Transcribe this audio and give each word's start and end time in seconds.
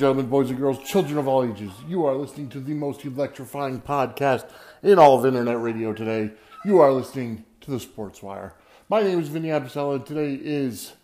And 0.00 0.06
gentlemen, 0.06 0.30
boys 0.30 0.48
and 0.48 0.58
girls, 0.58 0.78
children 0.78 1.18
of 1.18 1.28
all 1.28 1.44
ages, 1.44 1.72
you 1.86 2.06
are 2.06 2.14
listening 2.14 2.48
to 2.50 2.60
the 2.60 2.72
most 2.72 3.04
electrifying 3.04 3.82
podcast 3.82 4.48
in 4.82 4.98
all 4.98 5.18
of 5.18 5.26
internet 5.26 5.60
radio 5.60 5.92
today. 5.92 6.30
You 6.64 6.80
are 6.80 6.90
listening 6.90 7.44
to 7.60 7.70
the 7.70 7.78
Sports 7.78 8.22
Wire. 8.22 8.54
My 8.88 9.02
name 9.02 9.20
is 9.20 9.28
Vinny 9.28 9.48
Apicella, 9.48 9.96
and 9.96 10.06
today 10.06 10.40
is 10.42 10.94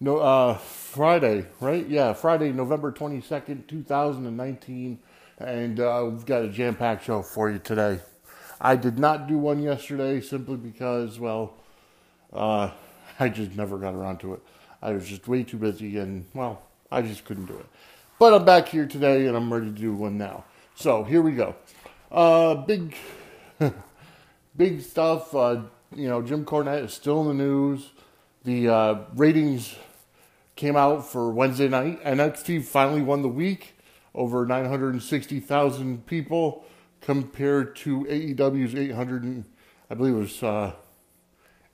no 0.00 0.18
uh, 0.18 0.58
Friday, 0.58 1.46
right? 1.60 1.88
Yeah, 1.88 2.12
Friday, 2.12 2.52
November 2.52 2.92
twenty 2.92 3.22
second, 3.22 3.68
two 3.68 3.82
thousand 3.82 4.26
and 4.26 4.36
nineteen, 4.36 4.98
and 5.38 5.80
uh, 5.80 6.06
we've 6.10 6.26
got 6.26 6.42
a 6.42 6.48
jam 6.48 6.74
packed 6.74 7.06
show 7.06 7.22
for 7.22 7.50
you 7.50 7.58
today. 7.58 8.00
I 8.60 8.76
did 8.76 8.98
not 8.98 9.28
do 9.28 9.38
one 9.38 9.62
yesterday 9.62 10.20
simply 10.20 10.58
because, 10.58 11.18
well, 11.18 11.54
uh, 12.34 12.70
I 13.18 13.30
just 13.30 13.56
never 13.56 13.78
got 13.78 13.94
around 13.94 14.20
to 14.20 14.34
it. 14.34 14.42
I 14.82 14.92
was 14.92 15.08
just 15.08 15.26
way 15.26 15.42
too 15.42 15.56
busy, 15.56 15.96
and 15.96 16.26
well, 16.34 16.60
I 16.90 17.00
just 17.00 17.24
couldn't 17.24 17.46
do 17.46 17.54
it. 17.54 17.66
But 18.22 18.34
I'm 18.34 18.44
back 18.44 18.68
here 18.68 18.86
today, 18.86 19.26
and 19.26 19.36
I'm 19.36 19.52
ready 19.52 19.66
to 19.66 19.72
do 19.72 19.92
one 19.92 20.16
now. 20.16 20.44
So 20.76 21.02
here 21.02 21.20
we 21.20 21.32
go. 21.32 21.56
Uh, 22.08 22.54
big, 22.54 22.94
big 24.56 24.80
stuff. 24.80 25.34
Uh, 25.34 25.62
you 25.92 26.08
know, 26.08 26.22
Jim 26.22 26.44
Cornette 26.44 26.84
is 26.84 26.94
still 26.94 27.22
in 27.22 27.28
the 27.36 27.42
news. 27.42 27.90
The 28.44 28.68
uh, 28.68 29.00
ratings 29.16 29.74
came 30.54 30.76
out 30.76 31.04
for 31.04 31.32
Wednesday 31.32 31.66
night. 31.66 31.98
And 32.04 32.20
NXT 32.20 32.62
finally 32.62 33.02
won 33.02 33.22
the 33.22 33.28
week, 33.28 33.74
over 34.14 34.46
960,000 34.46 36.06
people 36.06 36.64
compared 37.00 37.74
to 37.74 38.04
AEW's 38.04 38.76
800, 38.76 39.24
and, 39.24 39.46
I 39.90 39.94
believe 39.94 40.14
it 40.14 40.18
was 40.18 40.40
uh, 40.44 40.74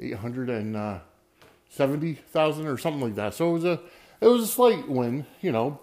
870,000 0.00 2.66
or 2.66 2.78
something 2.78 3.02
like 3.02 3.16
that. 3.16 3.34
So 3.34 3.50
it 3.50 3.52
was 3.52 3.66
a 3.66 3.80
it 4.22 4.26
was 4.26 4.42
a 4.42 4.46
slight 4.46 4.88
win, 4.88 5.26
you 5.42 5.52
know, 5.52 5.80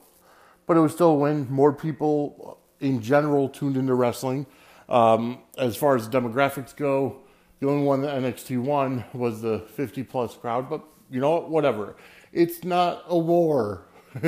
but 0.68 0.78
it 0.78 0.80
was 0.80 0.94
still 0.94 1.12
a 1.12 1.16
win. 1.16 1.48
More 1.50 1.74
people 1.74 2.60
in 2.80 3.02
general 3.02 3.50
tuned 3.50 3.78
into 3.78 3.94
wrestling. 3.94 4.46
Um, 4.90 5.40
as 5.58 5.76
far 5.76 5.96
as 5.96 6.08
demographics 6.08 6.76
go, 6.76 7.22
the 7.60 7.68
only 7.68 7.86
one 7.86 8.02
that 8.02 8.22
NXT 8.22 8.62
won 8.62 9.04
was 9.14 9.42
the 9.42 9.60
50 9.60 10.04
plus 10.04 10.36
crowd, 10.36 10.70
but 10.70 10.84
you 11.10 11.20
know 11.20 11.32
what? 11.32 11.50
Whatever. 11.50 11.96
It's 12.32 12.64
not 12.64 13.04
a 13.08 13.18
war. 13.18 13.86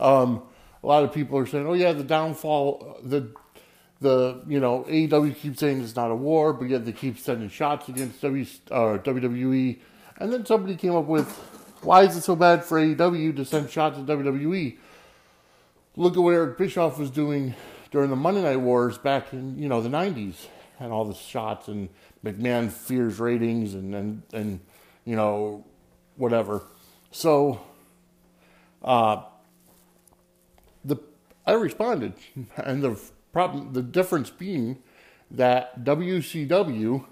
um, 0.00 0.42
a 0.82 0.86
lot 0.86 1.04
of 1.04 1.12
people 1.12 1.38
are 1.38 1.46
saying, 1.46 1.66
"Oh 1.66 1.74
yeah, 1.74 1.92
the 1.92 2.04
downfall, 2.04 2.98
the 3.02 3.30
the 4.00 4.42
you 4.48 4.60
know 4.60 4.84
AEW 4.88 5.36
keeps 5.36 5.60
saying 5.60 5.82
it's 5.82 5.96
not 5.96 6.10
a 6.10 6.14
war, 6.14 6.52
but 6.52 6.68
yet 6.68 6.84
they 6.84 6.92
keep 6.92 7.18
sending 7.18 7.48
shots 7.48 7.88
against 7.88 8.20
w, 8.20 8.46
uh, 8.70 8.98
WWE." 8.98 9.78
And 10.18 10.32
then 10.32 10.46
somebody 10.46 10.76
came 10.76 10.94
up 10.94 11.06
with, 11.06 11.28
"Why 11.82 12.02
is 12.02 12.16
it 12.16 12.22
so 12.22 12.36
bad 12.36 12.64
for 12.64 12.80
AEW 12.80 13.36
to 13.36 13.44
send 13.44 13.70
shots 13.70 13.98
at 13.98 14.06
WWE?" 14.06 14.78
Look 15.94 16.16
at 16.16 16.22
what 16.22 16.32
Eric 16.32 16.56
Bischoff 16.56 16.98
was 16.98 17.10
doing 17.10 17.54
during 17.90 18.08
the 18.08 18.16
Monday 18.16 18.40
Night 18.40 18.56
Wars 18.56 18.96
back 18.96 19.34
in 19.34 19.58
you 19.58 19.68
know 19.68 19.82
the 19.82 19.90
'90s, 19.90 20.46
and 20.80 20.90
all 20.90 21.04
the 21.04 21.14
shots 21.14 21.68
and 21.68 21.90
McMahon 22.24 22.70
fears 22.70 23.20
ratings 23.20 23.74
and 23.74 23.94
and 23.94 24.22
and 24.32 24.60
you 25.04 25.16
know 25.16 25.66
whatever. 26.16 26.62
So, 27.10 27.60
uh, 28.82 29.24
the 30.82 30.96
I 31.46 31.52
responded, 31.52 32.14
and 32.56 32.82
the 32.82 32.98
problem, 33.30 33.74
the 33.74 33.82
difference 33.82 34.30
being 34.30 34.78
that 35.30 35.84
WCW, 35.84 37.04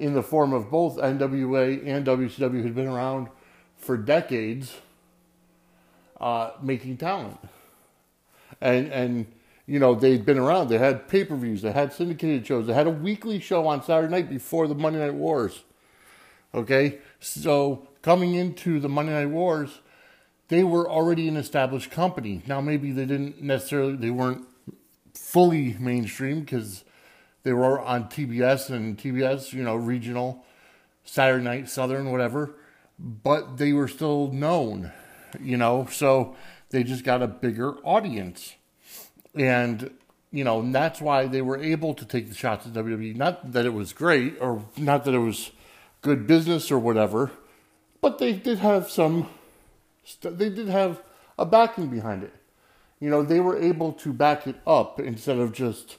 in 0.00 0.14
the 0.14 0.22
form 0.24 0.52
of 0.52 0.68
both 0.68 0.96
NWA 0.96 1.86
and 1.86 2.04
WCW, 2.04 2.64
had 2.64 2.74
been 2.74 2.88
around 2.88 3.28
for 3.76 3.96
decades, 3.96 4.78
uh, 6.20 6.52
making 6.62 6.96
talent, 6.96 7.38
and 8.60 8.92
and 8.92 9.26
you 9.66 9.78
know 9.78 9.94
they'd 9.94 10.24
been 10.24 10.38
around. 10.38 10.68
They 10.68 10.78
had 10.78 11.08
pay 11.08 11.24
per 11.24 11.36
views, 11.36 11.62
they 11.62 11.72
had 11.72 11.92
syndicated 11.92 12.46
shows, 12.46 12.66
they 12.66 12.74
had 12.74 12.86
a 12.86 12.90
weekly 12.90 13.40
show 13.40 13.66
on 13.66 13.82
Saturday 13.82 14.10
night 14.10 14.28
before 14.28 14.66
the 14.66 14.74
Monday 14.74 14.98
Night 14.98 15.14
Wars. 15.14 15.64
Okay, 16.54 16.98
so 17.20 17.88
coming 18.02 18.34
into 18.34 18.80
the 18.80 18.88
Monday 18.88 19.12
Night 19.12 19.30
Wars, 19.30 19.80
they 20.48 20.64
were 20.64 20.88
already 20.88 21.28
an 21.28 21.36
established 21.36 21.90
company. 21.90 22.42
Now 22.46 22.60
maybe 22.60 22.90
they 22.90 23.04
didn't 23.04 23.42
necessarily 23.42 23.96
they 23.96 24.10
weren't 24.10 24.46
fully 25.14 25.76
mainstream 25.78 26.40
because 26.40 26.84
they 27.42 27.52
were 27.52 27.80
on 27.80 28.04
TBS 28.04 28.70
and 28.70 28.98
TBS, 28.98 29.52
you 29.52 29.62
know, 29.62 29.76
regional, 29.76 30.44
Saturday 31.04 31.44
night, 31.44 31.68
Southern, 31.68 32.10
whatever. 32.10 32.54
But 32.98 33.58
they 33.58 33.72
were 33.72 33.88
still 33.88 34.32
known, 34.32 34.92
you 35.40 35.56
know, 35.56 35.86
so 35.90 36.36
they 36.70 36.82
just 36.82 37.04
got 37.04 37.22
a 37.22 37.26
bigger 37.26 37.76
audience. 37.78 38.54
And, 39.34 39.90
you 40.30 40.44
know, 40.44 40.60
and 40.60 40.74
that's 40.74 41.00
why 41.00 41.26
they 41.26 41.42
were 41.42 41.58
able 41.58 41.94
to 41.94 42.04
take 42.04 42.28
the 42.28 42.34
shots 42.34 42.66
at 42.66 42.72
WWE. 42.72 43.16
Not 43.16 43.52
that 43.52 43.66
it 43.66 43.72
was 43.72 43.92
great 43.92 44.36
or 44.40 44.64
not 44.76 45.04
that 45.04 45.14
it 45.14 45.18
was 45.18 45.50
good 46.02 46.26
business 46.26 46.70
or 46.70 46.78
whatever, 46.78 47.30
but 48.00 48.18
they 48.18 48.32
did 48.32 48.58
have 48.58 48.90
some, 48.90 49.28
they 50.22 50.48
did 50.48 50.68
have 50.68 51.02
a 51.38 51.46
backing 51.46 51.88
behind 51.88 52.22
it. 52.22 52.34
You 53.00 53.10
know, 53.10 53.22
they 53.22 53.40
were 53.40 53.56
able 53.56 53.92
to 53.92 54.12
back 54.12 54.46
it 54.46 54.56
up 54.66 54.98
instead 54.98 55.38
of 55.38 55.52
just, 55.52 55.96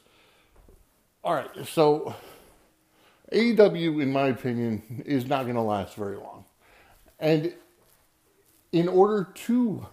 all 1.24 1.34
right, 1.34 1.50
so 1.66 2.16
AEW, 3.32 4.02
in 4.02 4.12
my 4.12 4.28
opinion, 4.28 5.04
is 5.06 5.26
not 5.28 5.44
going 5.44 5.56
to 5.56 5.62
last 5.62 5.96
very 5.96 6.18
long. 6.18 6.46
And 7.20 7.54
in 8.72 8.88
order 8.88 9.28
to 9.46 9.88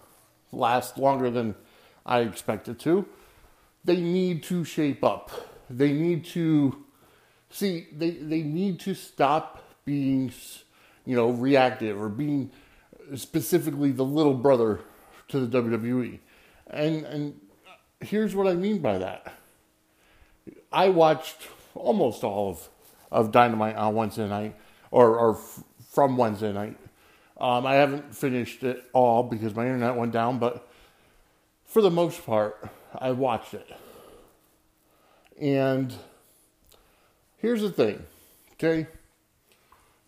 last 0.51 0.97
longer 0.97 1.29
than 1.29 1.55
I 2.05 2.21
expect 2.21 2.67
it 2.67 2.79
to, 2.79 3.05
they 3.83 3.97
need 3.97 4.43
to 4.43 4.63
shape 4.63 5.03
up. 5.03 5.31
They 5.69 5.91
need 5.91 6.25
to 6.25 6.83
see. 7.49 7.87
They 7.91 8.11
they 8.11 8.41
need 8.41 8.79
to 8.81 8.93
stop 8.93 9.63
being, 9.85 10.31
you 11.05 11.15
know, 11.15 11.29
reactive 11.29 11.99
or 11.99 12.09
being 12.09 12.51
specifically 13.15 13.91
the 13.91 14.05
little 14.05 14.33
brother 14.33 14.81
to 15.29 15.45
the 15.45 15.61
WWE. 15.61 16.19
And 16.69 17.05
and 17.05 17.41
here's 18.01 18.35
what 18.35 18.47
I 18.47 18.53
mean 18.53 18.79
by 18.79 18.97
that. 18.97 19.33
I 20.71 20.89
watched 20.89 21.47
almost 21.75 22.23
all 22.23 22.51
of 22.51 22.69
of 23.11 23.31
Dynamite 23.31 23.75
on 23.75 23.95
Wednesday 23.95 24.27
night, 24.27 24.55
or 24.91 25.17
or 25.17 25.39
from 25.91 26.17
Wednesday 26.17 26.53
night. 26.53 26.77
Um, 27.39 27.65
I 27.65 27.75
haven't 27.75 28.15
finished 28.15 28.63
it 28.63 28.83
all 28.93 29.23
because 29.23 29.53
my 29.55 29.65
internet 29.65 29.95
went 29.95 30.11
down, 30.11 30.39
but 30.39 30.67
for 31.65 31.81
the 31.81 31.91
most 31.91 32.25
part, 32.25 32.67
I 32.97 33.11
watched 33.11 33.53
it. 33.53 33.69
And 35.39 35.93
here's 37.37 37.61
the 37.61 37.69
thing, 37.69 38.03
okay? 38.53 38.87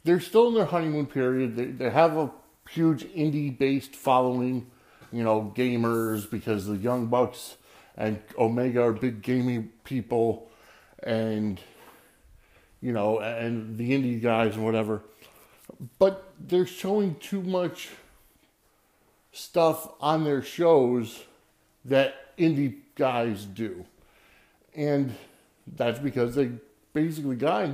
They're 0.03 0.19
still 0.19 0.47
in 0.47 0.55
their 0.55 0.65
honeymoon 0.65 1.05
period. 1.05 1.55
They, 1.55 1.65
they 1.65 1.89
have 1.91 2.17
a 2.17 2.31
huge 2.71 3.03
indie 3.05 3.55
based 3.55 3.95
following, 3.95 4.65
you 5.11 5.23
know, 5.23 5.53
gamers 5.55 6.29
because 6.29 6.65
the 6.65 6.77
Young 6.77 7.07
Bucks 7.07 7.57
and 7.95 8.19
Omega 8.39 8.81
are 8.81 8.93
big 8.93 9.21
gaming 9.21 9.71
people 9.83 10.49
and, 11.03 11.59
you 12.81 12.91
know, 12.91 13.19
and 13.19 13.77
the 13.77 13.91
indie 13.91 14.19
guys 14.19 14.55
and 14.55 14.65
whatever. 14.65 15.03
But 15.97 16.33
they're 16.39 16.65
showing 16.65 17.15
too 17.15 17.41
much 17.41 17.89
stuff 19.31 19.89
on 20.01 20.23
their 20.23 20.41
shows 20.41 21.23
that 21.85 22.37
indie 22.37 22.75
guys 22.95 23.45
do. 23.45 23.85
And 24.75 25.15
that's 25.75 25.99
because 25.99 26.35
they 26.35 26.51
basically 26.93 27.35
got 27.35 27.69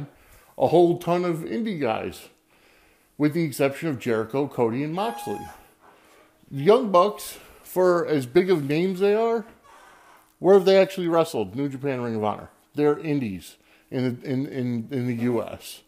a 0.57 0.67
whole 0.67 0.97
ton 0.97 1.25
of 1.25 1.37
indie 1.39 1.79
guys, 1.79 2.29
with 3.17 3.33
the 3.33 3.43
exception 3.43 3.89
of 3.89 3.99
Jericho, 3.99 4.47
Cody, 4.47 4.83
and 4.83 4.93
Moxley. 4.93 5.39
The 6.51 6.63
Young 6.63 6.91
Bucks, 6.91 7.37
for 7.63 8.05
as 8.05 8.25
big 8.25 8.49
of 8.49 8.67
names 8.67 8.99
they 8.99 9.15
are, 9.15 9.45
where 10.39 10.55
have 10.55 10.65
they 10.65 10.77
actually 10.77 11.07
wrestled? 11.07 11.55
New 11.55 11.69
Japan 11.69 12.01
Ring 12.01 12.15
of 12.15 12.23
Honor. 12.23 12.49
They're 12.75 12.99
indies 12.99 13.55
in 13.89 14.03
the, 14.21 14.29
in, 14.29 14.45
in, 14.47 14.87
in 14.91 15.07
the 15.07 15.23
U.S. 15.23 15.81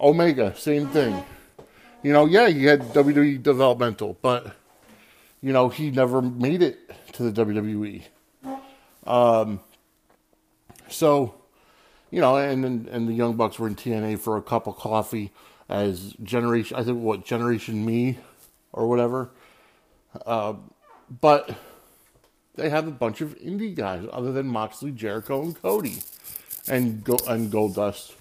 Omega, 0.00 0.54
same 0.56 0.88
thing. 0.88 1.24
You 2.02 2.12
know, 2.12 2.26
yeah, 2.26 2.48
he 2.48 2.64
had 2.64 2.82
WWE 2.92 3.42
developmental, 3.42 4.18
but 4.22 4.56
you 5.40 5.52
know 5.52 5.68
he 5.68 5.90
never 5.90 6.20
made 6.20 6.62
it 6.62 6.78
to 7.12 7.30
the 7.30 7.44
WWE. 7.44 8.02
Um, 9.06 9.60
so, 10.88 11.34
you 12.10 12.20
know, 12.20 12.36
and 12.36 12.64
and 12.88 13.08
the 13.08 13.12
Young 13.12 13.34
Bucks 13.36 13.58
were 13.58 13.68
in 13.68 13.76
TNA 13.76 14.18
for 14.18 14.36
a 14.36 14.42
cup 14.42 14.66
of 14.66 14.76
coffee 14.76 15.32
as 15.68 16.14
generation. 16.22 16.76
I 16.76 16.84
think 16.84 16.98
what 16.98 17.24
Generation 17.24 17.84
Me 17.84 18.18
or 18.72 18.88
whatever. 18.88 19.30
Uh, 20.26 20.54
but 21.20 21.56
they 22.54 22.68
have 22.68 22.86
a 22.86 22.90
bunch 22.90 23.20
of 23.20 23.38
indie 23.38 23.74
guys 23.74 24.06
other 24.12 24.32
than 24.32 24.46
Moxley, 24.46 24.90
Jericho, 24.90 25.42
and 25.42 25.60
Cody, 25.60 25.98
and 26.68 27.02
Go 27.02 27.16
and 27.26 27.50
Goldust, 27.50 28.12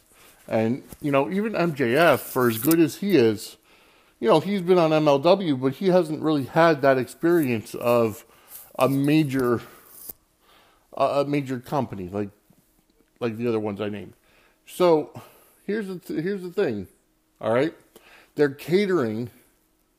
and 0.48 0.84
you 1.02 1.12
know 1.12 1.30
even 1.30 1.54
MJF 1.54 2.20
for 2.20 2.50
as 2.50 2.58
good 2.58 2.80
as 2.80 2.98
he 2.98 3.16
is, 3.16 3.58
you 4.22 4.28
know, 4.28 4.40
he's 4.40 4.62
been 4.62 4.78
on 4.78 4.92
MLW, 4.92 5.60
but 5.60 5.74
he 5.74 5.88
hasn't 5.88 6.22
really 6.22 6.44
had 6.46 6.84
that 6.84 7.00
experience 7.00 7.74
of 7.74 8.24
a 8.78 8.88
major, 8.88 9.62
a 10.96 11.26
major 11.26 11.60
company 11.60 12.08
like, 12.08 12.30
like 13.20 13.36
the 13.36 13.48
other 13.48 13.60
ones 13.60 13.82
I 13.82 13.90
named. 13.90 14.14
So, 14.68 15.10
here's 15.66 15.88
the 15.88 15.98
th- 15.98 16.24
here's 16.24 16.44
the 16.44 16.52
thing, 16.52 16.88
all 17.42 17.52
right? 17.52 17.74
They're 18.36 18.54
catering 18.54 19.32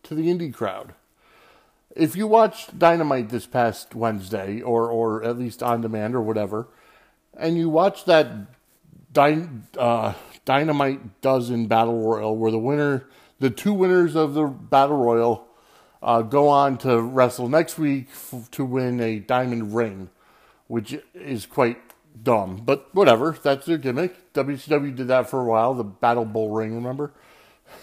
to 0.05 0.15
the 0.15 0.29
indie 0.29 0.55
crowd. 0.55 0.95
If 1.95 2.15
you 2.17 2.29
watched 2.29 2.79
Dynamite 2.79 3.29
this 3.29 3.45
past 3.45 3.95
Wednesday, 3.95 4.63
or 4.63 4.89
or 4.89 5.25
at 5.25 5.37
least 5.37 5.65
on 5.65 5.81
demand 5.81 6.15
or 6.15 6.23
whatever, 6.23 6.69
and 7.37 7.59
you 7.59 7.69
watch 7.69 8.05
that 8.05 8.33
dy- 9.13 9.49
uh, 9.77 10.15
Dynamite 10.45 11.21
dozen 11.21 11.67
battle 11.67 12.01
royal 12.01 12.37
where 12.37 12.53
the 12.53 12.59
winner 12.59 13.09
the 13.43 13.51
two 13.51 13.73
winners 13.75 14.15
of 14.15 14.35
the 14.35 14.45
battle 14.45 14.99
royal 14.99 15.49
uh, 16.01 16.23
go 16.23 16.47
on 16.47 16.79
to 16.79 17.03
wrestle 17.03 17.49
next 17.49 17.77
week 17.77 18.07
f- 18.09 18.49
to 18.53 18.65
win 18.65 19.01
a 19.01 19.19
diamond 19.19 19.75
ring, 19.75 20.11
which 20.69 20.97
is 21.13 21.45
quite 21.45 21.79
dumb. 22.23 22.63
But 22.65 22.95
whatever, 22.95 23.37
that's 23.43 23.67
their 23.67 23.79
gimmick. 23.79 24.33
WCW 24.33 24.95
did 24.95 25.09
that 25.09 25.29
for 25.29 25.41
a 25.41 25.45
while. 25.45 25.75
The 25.75 25.83
Battle 25.83 26.25
Bowl 26.25 26.51
ring, 26.51 26.77
remember? 26.77 27.15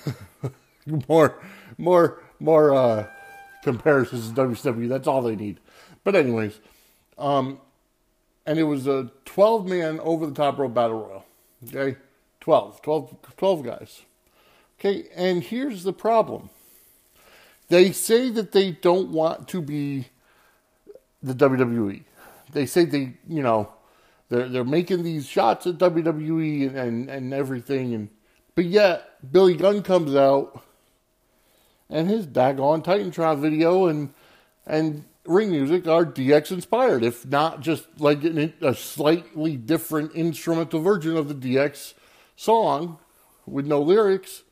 more, 1.09 1.37
more, 1.77 2.23
more 2.39 2.73
uh, 2.73 3.07
comparisons 3.61 4.29
to 4.29 4.35
WCW. 4.41 4.87
That's 4.87 5.09
all 5.09 5.21
they 5.21 5.35
need. 5.35 5.59
But 6.05 6.15
anyways, 6.15 6.57
um, 7.17 7.59
and 8.45 8.57
it 8.57 8.63
was 8.63 8.87
a 8.87 9.11
12 9.25 9.67
man 9.67 9.99
over 9.99 10.25
the 10.25 10.33
top 10.33 10.57
rope 10.57 10.73
battle 10.73 11.05
royal. 11.05 11.25
Okay, 11.67 11.97
12, 12.39 12.81
12, 12.81 13.17
12 13.35 13.63
guys. 13.63 14.01
Okay, 14.79 15.09
and 15.13 15.43
here's 15.43 15.83
the 15.83 15.91
problem. 15.91 16.49
They 17.67 17.91
say 17.91 18.29
that 18.29 18.53
they 18.53 18.71
don't 18.71 19.09
want 19.09 19.49
to 19.49 19.61
be 19.61 20.07
the 21.21 21.33
WWE. 21.33 22.03
They 22.53 22.65
say 22.65 22.85
they, 22.85 23.13
you 23.27 23.43
know, 23.43 23.73
they're 24.29 24.47
they're 24.47 24.63
making 24.63 25.03
these 25.03 25.27
shots 25.27 25.67
at 25.67 25.77
WWE 25.79 26.67
and, 26.67 26.77
and, 26.77 27.09
and 27.09 27.33
everything, 27.33 27.93
and 27.93 28.09
but 28.55 28.65
yet 28.65 29.31
Billy 29.33 29.55
Gunn 29.55 29.83
comes 29.83 30.15
out 30.15 30.63
and 31.89 32.09
his 32.09 32.25
daggone 32.25 32.83
Titantron 32.83 33.41
video 33.41 33.87
and 33.87 34.13
and 34.65 35.03
ring 35.25 35.51
music 35.51 35.87
are 35.87 36.05
DX 36.05 36.51
inspired, 36.51 37.03
if 37.03 37.25
not 37.25 37.59
just 37.59 37.85
like 37.99 38.23
a 38.23 38.73
slightly 38.73 39.57
different 39.57 40.13
instrumental 40.13 40.79
version 40.79 41.17
of 41.17 41.27
the 41.27 41.35
DX 41.35 41.95
song 42.37 42.97
with 43.45 43.65
no 43.65 43.81
lyrics 43.81 44.43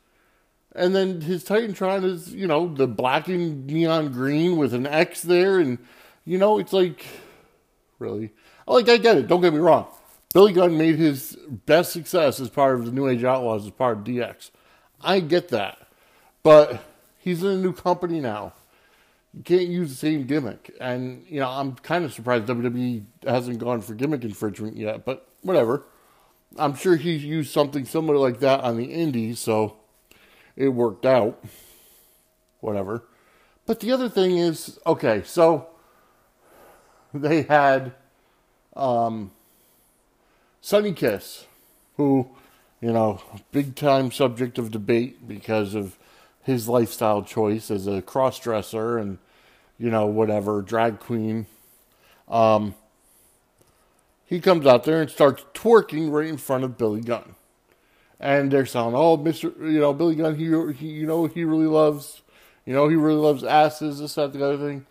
and 0.74 0.94
then 0.94 1.20
his 1.20 1.44
Titantron 1.44 2.04
is, 2.04 2.34
you 2.34 2.46
know, 2.46 2.72
the 2.72 2.86
black 2.86 3.28
and 3.28 3.66
neon 3.66 4.12
green 4.12 4.56
with 4.56 4.74
an 4.74 4.86
X 4.86 5.22
there. 5.22 5.58
And, 5.58 5.78
you 6.24 6.38
know, 6.38 6.58
it's 6.58 6.72
like, 6.72 7.04
really? 7.98 8.32
Like, 8.66 8.88
I 8.88 8.98
get 8.98 9.16
it. 9.16 9.28
Don't 9.28 9.40
get 9.40 9.54
me 9.54 9.60
wrong. 9.60 9.86
Billy 10.34 10.52
Gunn 10.52 10.76
made 10.76 10.96
his 10.96 11.36
best 11.48 11.92
success 11.92 12.38
as 12.38 12.50
part 12.50 12.74
of 12.74 12.84
the 12.84 12.92
New 12.92 13.08
Age 13.08 13.24
Outlaws, 13.24 13.64
as 13.64 13.70
part 13.70 13.98
of 13.98 14.04
DX. 14.04 14.50
I 15.00 15.20
get 15.20 15.48
that. 15.48 15.78
But 16.42 16.82
he's 17.18 17.42
in 17.42 17.48
a 17.48 17.56
new 17.56 17.72
company 17.72 18.20
now. 18.20 18.52
You 19.34 19.42
can't 19.42 19.68
use 19.68 19.90
the 19.90 19.96
same 19.96 20.26
gimmick. 20.26 20.74
And, 20.80 21.24
you 21.28 21.40
know, 21.40 21.48
I'm 21.48 21.74
kind 21.76 22.04
of 22.04 22.12
surprised 22.12 22.46
WWE 22.46 23.04
hasn't 23.24 23.58
gone 23.58 23.80
for 23.80 23.94
gimmick 23.94 24.22
infringement 24.22 24.76
yet, 24.76 25.04
but 25.04 25.28
whatever. 25.42 25.84
I'm 26.56 26.74
sure 26.74 26.96
he's 26.96 27.24
used 27.24 27.52
something 27.52 27.84
similar 27.84 28.18
like 28.18 28.40
that 28.40 28.60
on 28.60 28.76
the 28.76 28.86
indies, 28.86 29.38
so 29.38 29.76
it 30.58 30.68
worked 30.68 31.06
out. 31.06 31.42
Whatever. 32.60 33.04
But 33.64 33.80
the 33.80 33.92
other 33.92 34.08
thing 34.08 34.36
is, 34.36 34.78
okay, 34.84 35.22
so 35.24 35.68
they 37.14 37.42
had 37.42 37.92
um, 38.74 39.30
Sonny 40.60 40.92
Kiss, 40.92 41.46
who, 41.96 42.28
you 42.80 42.92
know, 42.92 43.22
big 43.52 43.76
time 43.76 44.10
subject 44.10 44.58
of 44.58 44.72
debate 44.72 45.28
because 45.28 45.74
of 45.74 45.96
his 46.42 46.68
lifestyle 46.68 47.22
choice 47.22 47.70
as 47.70 47.86
a 47.86 48.02
cross 48.02 48.40
dresser 48.40 48.98
and, 48.98 49.18
you 49.78 49.90
know, 49.90 50.06
whatever, 50.06 50.60
drag 50.60 50.98
queen. 50.98 51.46
Um, 52.26 52.74
he 54.24 54.40
comes 54.40 54.66
out 54.66 54.84
there 54.84 55.00
and 55.00 55.10
starts 55.10 55.44
twerking 55.54 56.10
right 56.10 56.26
in 56.26 56.36
front 56.36 56.64
of 56.64 56.76
Billy 56.76 57.00
Gunn 57.00 57.36
and 58.20 58.50
they're 58.50 58.66
saying, 58.66 58.92
"Oh, 58.94 59.16
Mister, 59.16 59.52
you 59.60 59.80
know, 59.80 59.92
Billy 59.92 60.14
Gunn, 60.16 60.34
he, 60.34 60.44
he, 60.74 60.92
you 60.92 61.06
know, 61.06 61.26
he 61.26 61.44
really 61.44 61.66
loves, 61.66 62.22
you 62.66 62.74
know, 62.74 62.88
he 62.88 62.96
really 62.96 63.20
loves 63.20 63.44
asses, 63.44 64.00
this, 64.00 64.14
that, 64.14 64.32
the 64.32 64.44
other 64.44 64.58
thing, 64.58 64.86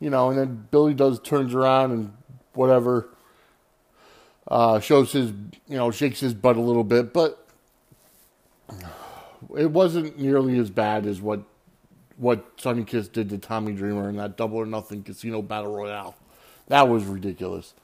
you 0.00 0.10
know." 0.10 0.30
And 0.30 0.38
then 0.38 0.68
Billy 0.70 0.94
does 0.94 1.20
turns 1.20 1.54
around 1.54 1.92
and 1.92 2.12
whatever, 2.54 3.08
uh, 4.48 4.80
shows 4.80 5.12
his, 5.12 5.30
you 5.66 5.76
know, 5.76 5.90
shakes 5.90 6.20
his 6.20 6.34
butt 6.34 6.56
a 6.56 6.60
little 6.60 6.84
bit, 6.84 7.12
but 7.12 7.46
it 9.56 9.70
wasn't 9.70 10.18
nearly 10.18 10.58
as 10.58 10.70
bad 10.70 11.06
as 11.06 11.20
what 11.20 11.42
what 12.16 12.44
Sonny 12.56 12.84
Kiss 12.84 13.06
did 13.08 13.30
to 13.30 13.38
Tommy 13.38 13.72
Dreamer 13.72 14.08
in 14.08 14.16
that 14.16 14.36
Double 14.36 14.58
or 14.58 14.66
Nothing 14.66 15.04
Casino 15.04 15.40
Battle 15.40 15.74
Royale. 15.74 16.16
That 16.66 16.88
was 16.88 17.04
ridiculous. 17.04 17.74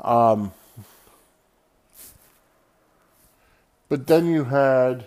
Um, 0.00 0.52
But 3.88 4.06
then 4.06 4.26
you 4.26 4.44
had 4.44 5.06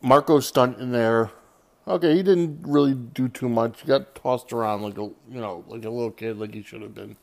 Marko 0.00 0.40
Stunt 0.40 0.78
in 0.78 0.92
there. 0.92 1.30
Okay, 1.86 2.16
he 2.16 2.22
didn't 2.22 2.60
really 2.62 2.94
do 2.94 3.28
too 3.28 3.48
much. 3.48 3.82
He 3.82 3.86
got 3.86 4.14
tossed 4.14 4.52
around 4.52 4.82
like 4.82 4.98
a 4.98 5.02
you 5.30 5.40
know 5.40 5.64
like 5.68 5.84
a 5.84 5.90
little 5.90 6.10
kid, 6.10 6.38
like 6.38 6.54
he 6.54 6.62
should 6.62 6.82
have 6.82 6.94
been. 6.94 7.16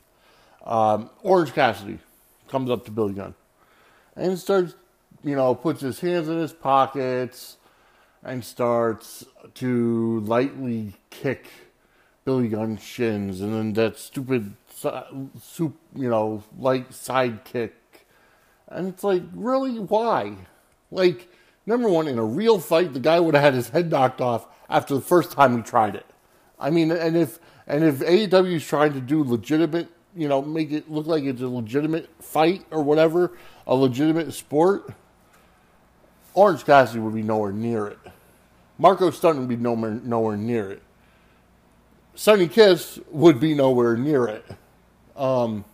Um, 0.65 1.09
Orange 1.21 1.53
Cassidy 1.53 1.99
comes 2.47 2.69
up 2.69 2.85
to 2.85 2.91
Billy 2.91 3.13
Gunn 3.13 3.35
and 4.15 4.39
starts, 4.39 4.75
you 5.23 5.35
know, 5.35 5.53
puts 5.53 5.81
his 5.81 5.99
hands 5.99 6.27
in 6.27 6.39
his 6.39 6.53
pockets 6.53 7.57
and 8.23 8.43
starts 8.43 9.25
to 9.55 10.19
lightly 10.21 10.93
kick 11.11 11.47
Billy 12.23 12.47
Gunn's 12.47 12.81
shins, 12.81 13.41
and 13.41 13.53
then 13.53 13.73
that 13.73 13.99
stupid, 13.99 14.55
you 14.83 16.09
know, 16.09 16.43
light 16.57 16.91
side 16.93 17.43
kick 17.43 17.75
and 18.67 18.87
it's 18.87 19.03
like, 19.03 19.23
really? 19.33 19.79
Why? 19.79 20.35
Like, 20.91 21.29
number 21.65 21.89
one, 21.89 22.07
in 22.07 22.17
a 22.17 22.25
real 22.25 22.59
fight, 22.59 22.93
the 22.93 22.99
guy 22.99 23.19
would 23.19 23.35
have 23.35 23.43
had 23.43 23.53
his 23.53 23.69
head 23.69 23.91
knocked 23.91 24.21
off 24.21 24.47
after 24.69 24.95
the 24.95 25.01
first 25.01 25.31
time 25.31 25.55
he 25.55 25.63
tried 25.63 25.95
it. 25.95 26.05
I 26.59 26.69
mean, 26.69 26.91
and 26.91 27.15
if 27.17 27.39
and 27.67 27.83
if 27.83 27.99
AEW 27.99 28.55
is 28.55 28.65
trying 28.65 28.93
to 28.93 29.01
do 29.01 29.23
legitimate, 29.23 29.89
you 30.15 30.27
know, 30.27 30.41
make 30.41 30.71
it 30.71 30.89
look 30.89 31.07
like 31.07 31.23
it's 31.23 31.41
a 31.41 31.47
legitimate 31.47 32.09
fight 32.21 32.65
or 32.71 32.81
whatever, 32.83 33.33
a 33.67 33.75
legitimate 33.75 34.33
sport, 34.33 34.93
Orange 36.33 36.65
Cassidy 36.65 36.99
would 36.99 37.15
be 37.15 37.23
nowhere 37.23 37.51
near 37.51 37.87
it. 37.87 37.99
Marko 38.77 39.09
Stunt 39.09 39.39
would 39.39 39.47
be 39.47 39.55
nowhere 39.55 39.91
nowhere 39.91 40.37
near 40.37 40.71
it. 40.71 40.81
Sonny 42.15 42.47
Kiss 42.47 42.99
would 43.11 43.39
be 43.39 43.53
nowhere 43.53 43.97
near 43.97 44.27
it. 44.27 44.45
Um, 45.17 45.65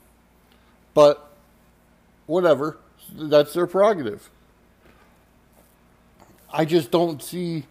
but 0.93 1.30
whatever. 2.25 2.77
That's 3.13 3.53
their 3.53 3.67
prerogative. 3.67 4.29
I 6.53 6.65
just 6.65 6.91
don't 6.91 7.21
see 7.21 7.65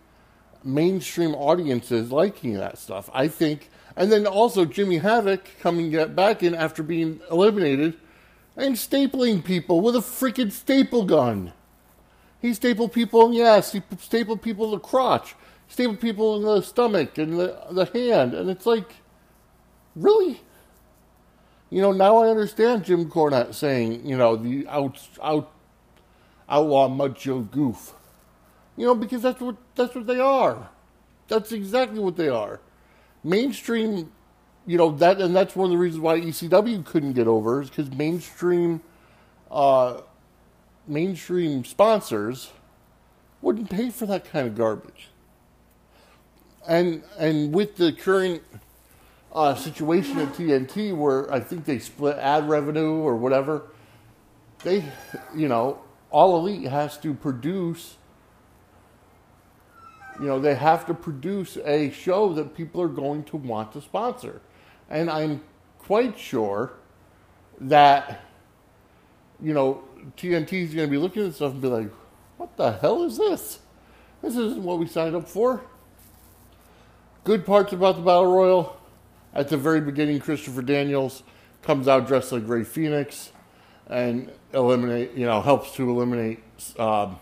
mainstream 0.64 1.34
audiences 1.34 2.10
liking 2.10 2.54
that 2.54 2.78
stuff. 2.78 3.10
I 3.12 3.28
think, 3.28 3.70
and 3.96 4.10
then 4.10 4.26
also 4.26 4.64
Jimmy 4.64 4.98
Havoc 4.98 5.48
coming 5.60 5.92
back 6.14 6.42
in 6.42 6.54
after 6.54 6.82
being 6.82 7.20
eliminated 7.30 7.96
and 8.56 8.74
stapling 8.74 9.44
people 9.44 9.80
with 9.80 9.96
a 9.96 10.00
freaking 10.00 10.52
staple 10.52 11.04
gun. 11.04 11.52
He 12.40 12.54
stapled 12.54 12.92
people 12.92 13.26
in 13.26 13.32
the 13.32 13.42
ass, 13.42 13.72
he 13.72 13.82
stapled 13.98 14.42
people 14.42 14.66
in 14.66 14.70
the 14.72 14.78
crotch, 14.78 15.34
stapled 15.68 16.00
people 16.00 16.36
in 16.36 16.42
the 16.42 16.62
stomach 16.62 17.18
and 17.18 17.38
the, 17.38 17.58
the 17.70 17.84
hand, 17.86 18.34
and 18.34 18.48
it's 18.48 18.66
like, 18.66 18.96
really? 19.94 20.42
You 21.70 21.80
know, 21.80 21.92
now 21.92 22.18
I 22.18 22.28
understand 22.28 22.84
Jim 22.84 23.08
Cornette 23.08 23.54
saying, 23.54 24.04
you 24.04 24.16
know, 24.16 24.36
the 24.36 24.66
out, 24.66 25.00
out, 25.22 25.52
outlaw 26.48 26.88
macho 26.88 27.40
goof. 27.40 27.94
You 28.76 28.86
know, 28.86 28.94
because 28.94 29.22
that's 29.22 29.40
what 29.40 29.56
that's 29.76 29.94
what 29.94 30.06
they 30.06 30.18
are. 30.18 30.70
That's 31.28 31.52
exactly 31.52 32.00
what 32.00 32.16
they 32.16 32.28
are. 32.28 32.60
Mainstream, 33.22 34.10
you 34.66 34.78
know 34.78 34.90
that, 34.92 35.20
and 35.20 35.36
that's 35.36 35.54
one 35.54 35.66
of 35.66 35.72
the 35.72 35.78
reasons 35.78 36.00
why 36.00 36.18
ECW 36.18 36.84
couldn't 36.84 37.12
get 37.12 37.28
over 37.28 37.62
is 37.62 37.68
because 37.68 37.90
mainstream, 37.92 38.80
uh, 39.50 40.00
mainstream 40.88 41.64
sponsors 41.64 42.50
wouldn't 43.42 43.70
pay 43.70 43.90
for 43.90 44.06
that 44.06 44.24
kind 44.24 44.48
of 44.48 44.56
garbage. 44.56 45.08
And 46.66 47.04
and 47.18 47.54
with 47.54 47.76
the 47.76 47.92
current 47.92 48.42
uh, 49.32 49.54
situation 49.54 50.18
at 50.20 50.34
TNT 50.34 50.96
where 50.96 51.32
I 51.32 51.40
think 51.40 51.64
they 51.64 51.78
split 51.78 52.18
ad 52.18 52.48
revenue 52.48 52.94
or 52.94 53.16
whatever. 53.16 53.64
They, 54.64 54.84
you 55.36 55.48
know, 55.48 55.80
All 56.10 56.36
Elite 56.38 56.68
has 56.68 56.98
to 56.98 57.14
produce 57.14 57.96
You 60.20 60.26
know, 60.26 60.40
they 60.40 60.54
have 60.54 60.86
to 60.86 60.94
produce 60.94 61.58
a 61.64 61.90
show 61.90 62.34
that 62.34 62.54
people 62.54 62.82
are 62.82 62.88
going 62.88 63.24
to 63.24 63.36
want 63.38 63.72
to 63.72 63.80
sponsor. 63.82 64.42
And 64.90 65.10
I'm 65.10 65.42
quite 65.78 66.18
sure 66.18 66.72
that, 67.60 68.22
you 69.42 69.54
know, 69.54 69.84
TNT 70.16 70.64
is 70.64 70.74
going 70.74 70.88
to 70.88 70.90
be 70.90 70.98
looking 70.98 71.26
at 71.26 71.34
stuff 71.34 71.52
and 71.52 71.62
be 71.62 71.68
like, 71.68 71.90
what 72.38 72.56
the 72.56 72.72
hell 72.72 73.04
is 73.04 73.18
this? 73.18 73.60
This 74.22 74.36
isn't 74.36 74.62
what 74.62 74.78
we 74.78 74.86
signed 74.86 75.16
up 75.16 75.28
for. 75.28 75.62
Good 77.24 77.46
parts 77.46 77.72
about 77.72 77.96
the 77.96 78.02
Battle 78.02 78.32
Royal. 78.32 78.79
At 79.34 79.48
the 79.48 79.56
very 79.56 79.80
beginning, 79.80 80.20
Christopher 80.20 80.62
Daniels 80.62 81.22
comes 81.62 81.86
out 81.86 82.06
dressed 82.06 82.32
like 82.32 82.48
Rey 82.48 82.64
Fenix 82.64 83.32
and 83.88 84.30
eliminate, 84.52 85.12
you 85.14 85.26
know, 85.26 85.40
helps 85.40 85.72
to 85.76 85.88
eliminate 85.88 86.40
um, 86.78 87.18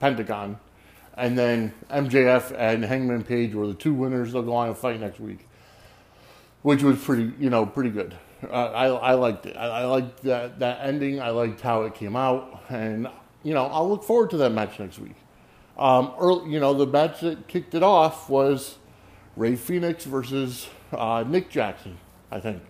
Pentagon. 0.00 0.58
And 1.14 1.38
then 1.38 1.74
MJF 1.90 2.54
and 2.56 2.84
Hangman 2.84 3.24
Page 3.24 3.54
were 3.54 3.66
the 3.66 3.74
two 3.74 3.92
winners. 3.92 4.32
They'll 4.32 4.42
go 4.42 4.54
on 4.54 4.68
and 4.68 4.76
fight 4.76 4.98
next 4.98 5.20
week, 5.20 5.46
which 6.62 6.82
was 6.82 7.02
pretty, 7.02 7.32
you 7.38 7.50
know, 7.50 7.66
pretty 7.66 7.90
good. 7.90 8.14
Uh, 8.42 8.52
I 8.52 8.86
I 8.86 9.14
liked 9.14 9.46
it. 9.46 9.56
I, 9.56 9.66
I 9.66 9.84
liked 9.84 10.22
that 10.22 10.58
that 10.60 10.80
ending. 10.82 11.20
I 11.20 11.30
liked 11.30 11.60
how 11.60 11.82
it 11.82 11.94
came 11.94 12.16
out, 12.16 12.62
and 12.70 13.08
you 13.42 13.54
know, 13.54 13.66
I'll 13.66 13.88
look 13.88 14.02
forward 14.02 14.30
to 14.30 14.36
that 14.38 14.50
match 14.50 14.78
next 14.80 14.98
week. 14.98 15.14
Um, 15.78 16.12
early, 16.18 16.50
you 16.50 16.58
know, 16.58 16.74
the 16.74 16.86
match 16.86 17.20
that 17.20 17.46
kicked 17.46 17.74
it 17.74 17.82
off 17.82 18.28
was 18.28 18.78
Rey 19.36 19.54
Fenix 19.54 20.04
versus 20.04 20.68
uh, 20.92 21.24
Nick 21.26 21.50
Jackson. 21.50 21.98
I 22.30 22.40
think 22.40 22.62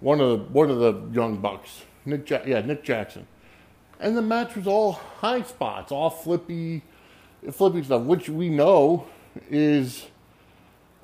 one 0.00 0.20
of 0.20 0.30
the 0.30 0.44
one 0.52 0.70
of 0.70 0.78
the 0.78 1.08
young 1.12 1.38
bucks. 1.38 1.82
Nick, 2.04 2.28
ja- 2.28 2.42
yeah, 2.44 2.60
Nick 2.60 2.82
Jackson, 2.82 3.26
and 4.00 4.16
the 4.16 4.22
match 4.22 4.56
was 4.56 4.66
all 4.66 4.92
high 4.92 5.42
spots, 5.42 5.92
all 5.92 6.10
flippy, 6.10 6.82
flippy 7.52 7.82
stuff, 7.84 8.02
which 8.02 8.28
we 8.28 8.48
know 8.48 9.06
is 9.48 10.06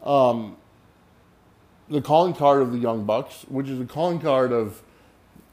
um, 0.02 0.56
the 1.88 2.02
calling 2.02 2.34
card 2.34 2.62
of 2.62 2.72
the 2.72 2.78
Young 2.78 3.04
Bucks, 3.04 3.44
which 3.48 3.68
is 3.68 3.78
the 3.78 3.84
calling 3.84 4.20
card 4.20 4.52
of 4.52 4.82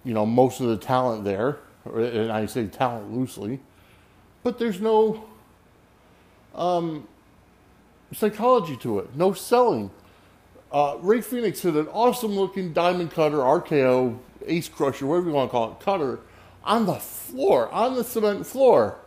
you 0.04 0.14
know 0.14 0.26
most 0.26 0.60
of 0.60 0.68
the 0.68 0.78
talent 0.78 1.24
there, 1.24 1.60
and 1.86 2.32
I 2.32 2.48
say 2.48 2.66
talent 2.66 3.14
loosely, 3.14 3.60
but 4.44 4.58
there's 4.58 4.82
no 4.82 5.26
um, 6.56 7.08
psychology 8.14 8.76
to 8.78 9.00
it, 9.00 9.16
no 9.16 9.34
selling. 9.34 9.92
Uh, 10.76 10.98
Rey 11.00 11.22
Fenix 11.22 11.62
hit 11.62 11.78
an 11.78 11.88
awesome 11.88 12.32
looking 12.32 12.74
diamond 12.74 13.10
cutter, 13.10 13.38
RKO, 13.38 14.20
ace 14.46 14.68
crusher, 14.68 15.06
whatever 15.06 15.28
you 15.28 15.34
want 15.34 15.50
to 15.50 15.52
call 15.52 15.72
it, 15.72 15.80
cutter, 15.80 16.20
on 16.66 16.86
the 16.86 16.96
floor, 16.96 17.70
on 17.72 17.96
the 17.96 18.04
cement 18.04 18.46
floor. 18.46 18.98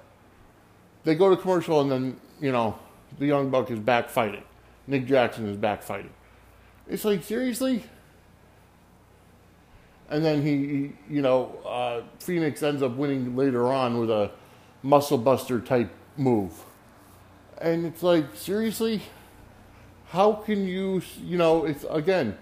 They 1.04 1.14
go 1.14 1.28
to 1.28 1.36
commercial, 1.36 1.82
and 1.82 1.92
then, 1.92 2.20
you 2.40 2.52
know, 2.52 2.78
the 3.18 3.26
Young 3.26 3.50
Buck 3.50 3.70
is 3.70 3.78
back 3.80 4.08
fighting. 4.08 4.44
Nick 4.86 5.04
Jackson 5.04 5.46
is 5.46 5.58
back 5.58 5.82
fighting. 5.82 6.14
It's 6.88 7.04
like, 7.04 7.22
seriously? 7.22 7.84
And 10.08 10.24
then 10.24 10.42
he, 10.42 10.94
you 11.12 11.20
know, 11.20 11.54
uh, 11.66 12.00
Fenix 12.18 12.62
ends 12.62 12.80
up 12.80 12.96
winning 12.96 13.36
later 13.36 13.70
on 13.70 14.00
with 14.00 14.08
a 14.08 14.30
muscle 14.82 15.18
buster 15.18 15.60
type 15.60 15.90
move. 16.16 16.64
And 17.60 17.84
it's 17.84 18.02
like, 18.02 18.34
seriously? 18.34 19.02
How 20.10 20.32
can 20.32 20.66
you, 20.66 21.02
you 21.22 21.36
know, 21.36 21.64
it's 21.66 21.84
again, 21.90 22.36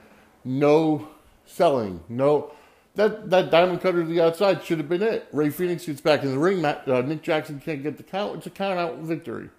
no 0.45 1.09
selling, 1.45 2.01
no. 2.09 2.53
That, 2.95 3.29
that 3.29 3.51
diamond 3.51 3.83
cutter 3.83 4.03
to 4.03 4.09
the 4.09 4.23
outside 4.23 4.65
should 4.65 4.79
have 4.79 4.89
been 4.89 5.03
it. 5.03 5.29
Rey 5.31 5.51
Fenix 5.51 5.85
gets 5.85 6.01
back 6.01 6.23
in 6.23 6.31
the 6.31 6.39
ring. 6.39 6.63
Matt, 6.63 6.89
uh, 6.89 7.03
Nick 7.03 7.23
Jackson 7.23 7.61
can't 7.61 7.83
get 7.83 7.99
the 7.99 8.03
count. 8.03 8.39
It's 8.39 8.47
a 8.47 8.51
count 8.51 8.79
out 8.79 8.97
victory. 8.99 9.51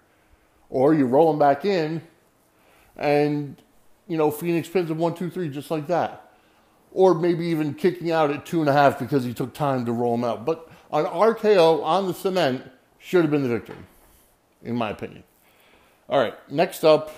Or 0.70 0.92
you 0.92 1.06
roll 1.06 1.32
him 1.32 1.38
back 1.38 1.64
in, 1.64 2.02
and 2.96 3.56
you 4.08 4.16
know 4.16 4.30
Fenix 4.30 4.68
pins 4.68 4.90
him 4.90 4.98
one, 4.98 5.14
two, 5.14 5.30
three, 5.30 5.48
just 5.48 5.70
like 5.70 5.86
that. 5.86 6.32
Or 6.92 7.14
maybe 7.14 7.46
even 7.46 7.74
kicking 7.74 8.10
out 8.10 8.30
at 8.30 8.44
two 8.44 8.60
and 8.60 8.68
a 8.68 8.72
half 8.72 8.98
because 8.98 9.22
he 9.22 9.32
took 9.32 9.54
time 9.54 9.84
to 9.86 9.92
roll 9.92 10.14
him 10.14 10.24
out. 10.24 10.44
But 10.44 10.68
on 10.90 11.04
RKO 11.04 11.82
on 11.84 12.06
the 12.06 12.14
cement 12.14 12.68
should 12.98 13.22
have 13.22 13.30
been 13.30 13.42
the 13.42 13.48
victory, 13.48 13.76
in 14.62 14.74
my 14.74 14.90
opinion. 14.90 15.22
All 16.08 16.18
right, 16.18 16.34
next 16.50 16.84
up, 16.84 17.14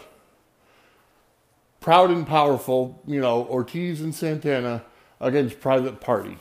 proud 1.80 2.10
and 2.10 2.26
powerful, 2.26 3.02
you 3.06 3.20
know, 3.20 3.46
Ortiz 3.46 4.00
and 4.00 4.14
Santana 4.14 4.84
against 5.20 5.60
Private 5.60 6.00
Party. 6.00 6.38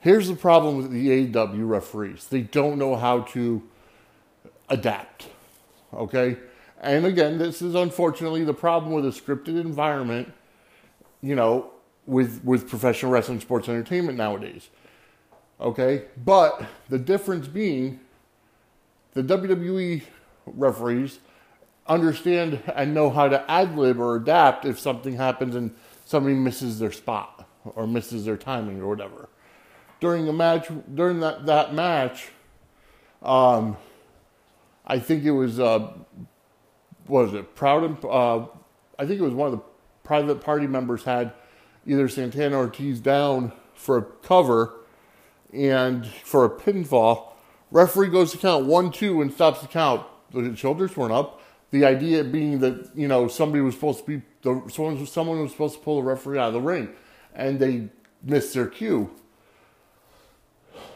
Here's 0.00 0.28
the 0.28 0.36
problem 0.36 0.76
with 0.76 0.90
the 0.90 1.26
AEW 1.26 1.68
referees 1.68 2.26
they 2.26 2.42
don't 2.42 2.78
know 2.78 2.96
how 2.96 3.20
to 3.22 3.62
adapt. 4.68 5.28
Okay? 5.92 6.36
And 6.80 7.06
again, 7.06 7.38
this 7.38 7.62
is 7.62 7.74
unfortunately 7.74 8.44
the 8.44 8.54
problem 8.54 8.92
with 8.92 9.04
a 9.06 9.08
scripted 9.08 9.60
environment, 9.60 10.32
you 11.22 11.34
know, 11.34 11.70
with, 12.06 12.44
with 12.44 12.68
professional 12.68 13.10
wrestling 13.10 13.40
sports 13.40 13.68
entertainment 13.68 14.16
nowadays. 14.16 14.68
Okay? 15.60 16.04
But 16.24 16.64
the 16.88 16.98
difference 16.98 17.48
being 17.48 18.00
the 19.14 19.22
WWE 19.22 20.02
referees 20.46 21.18
understand 21.88 22.62
and 22.74 22.94
know 22.94 23.10
how 23.10 23.28
to 23.28 23.50
ad 23.50 23.76
lib 23.76 24.00
or 24.00 24.16
adapt 24.16 24.64
if 24.64 24.78
something 24.78 25.16
happens 25.16 25.54
and 25.54 25.74
somebody 26.04 26.34
misses 26.34 26.78
their 26.78 26.92
spot 26.92 27.48
or 27.64 27.86
misses 27.86 28.24
their 28.24 28.36
timing 28.36 28.80
or 28.80 28.88
whatever. 28.88 29.28
During 30.00 30.28
a 30.28 30.32
match, 30.32 30.68
during 30.94 31.20
that, 31.20 31.46
that 31.46 31.74
match, 31.74 32.28
um, 33.22 33.76
I 34.86 34.98
think 34.98 35.24
it 35.24 35.32
was, 35.32 35.58
uh, 35.58 35.92
was 37.08 37.34
it, 37.34 37.54
Proud 37.54 37.84
and, 37.84 38.04
uh, 38.04 38.46
I 38.98 39.06
think 39.06 39.20
it 39.20 39.24
was 39.24 39.34
one 39.34 39.52
of 39.52 39.58
the 39.58 39.64
private 40.04 40.40
party 40.40 40.66
members 40.66 41.04
had 41.04 41.32
either 41.86 42.08
Santana 42.08 42.56
or 42.56 42.64
Ortiz 42.64 43.00
down 43.00 43.52
for 43.74 43.98
a 43.98 44.02
cover 44.02 44.74
and 45.52 46.06
for 46.06 46.44
a 46.44 46.50
pinfall. 46.50 47.28
Referee 47.70 48.08
goes 48.08 48.32
to 48.32 48.38
count 48.38 48.66
one, 48.66 48.92
two, 48.92 49.20
and 49.20 49.32
stops 49.32 49.60
the 49.60 49.66
count. 49.66 50.06
The 50.32 50.54
shoulders 50.56 50.96
weren't 50.96 51.12
up. 51.12 51.40
The 51.70 51.84
idea 51.84 52.24
being 52.24 52.60
that 52.60 52.90
you 52.94 53.08
know 53.08 53.28
somebody 53.28 53.60
was 53.60 53.74
supposed 53.74 54.00
to 54.00 54.04
be 54.06 54.22
the 54.42 54.62
someone 54.68 55.04
someone 55.06 55.42
was 55.42 55.52
supposed 55.52 55.74
to 55.74 55.80
pull 55.80 55.96
the 55.96 56.02
referee 56.02 56.38
out 56.38 56.48
of 56.48 56.54
the 56.54 56.60
ring, 56.60 56.90
and 57.34 57.58
they 57.58 57.88
missed 58.22 58.54
their 58.54 58.66
cue. 58.66 59.10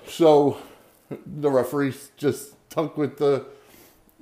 So 0.06 0.58
the 1.26 1.50
referee 1.50 1.94
just 2.16 2.54
stuck 2.70 2.96
with 2.96 3.18
the, 3.18 3.46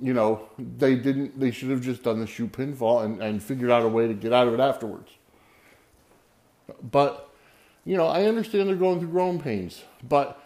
you 0.01 0.13
know, 0.13 0.49
they 0.57 0.95
didn't. 0.95 1.39
They 1.39 1.51
should 1.51 1.69
have 1.69 1.81
just 1.81 2.03
done 2.03 2.19
the 2.19 2.27
shoot 2.27 2.51
pinfall 2.51 3.05
and 3.05 3.21
and 3.21 3.41
figured 3.41 3.71
out 3.71 3.83
a 3.83 3.87
way 3.87 4.07
to 4.07 4.13
get 4.13 4.33
out 4.33 4.47
of 4.47 4.53
it 4.53 4.59
afterwards. 4.59 5.11
But 6.91 7.29
you 7.85 7.97
know, 7.97 8.07
I 8.07 8.23
understand 8.25 8.69
they're 8.69 8.75
going 8.75 8.99
through 8.99 9.09
growing 9.09 9.39
pains, 9.39 9.83
but 10.03 10.41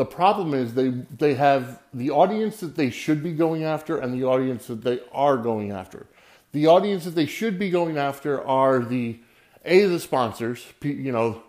the 0.00 0.06
problem 0.06 0.54
is 0.54 0.72
they 0.72 0.88
they 1.18 1.34
have 1.34 1.78
the 1.92 2.10
audience 2.10 2.60
that 2.60 2.74
they 2.74 2.88
should 2.88 3.22
be 3.22 3.34
going 3.34 3.64
after 3.64 3.98
and 3.98 4.14
the 4.14 4.24
audience 4.24 4.66
that 4.68 4.82
they 4.82 4.98
are 5.12 5.36
going 5.36 5.72
after. 5.72 6.06
The 6.52 6.68
audience 6.68 7.04
that 7.04 7.14
they 7.14 7.26
should 7.26 7.58
be 7.58 7.68
going 7.68 7.98
after 7.98 8.42
are 8.42 8.78
the 8.78 9.18
a 9.62 9.84
the 9.84 10.00
sponsors, 10.00 10.64
you 10.80 11.12
know, 11.12 11.42